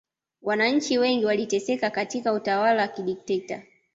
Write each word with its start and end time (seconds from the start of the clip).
wananchi 0.41 0.97
wengi 0.97 1.25
waliteseka 1.25 1.89
katika 1.89 2.33
utawala 2.33 2.81
wa 2.81 2.87
kidikteta 2.87 3.63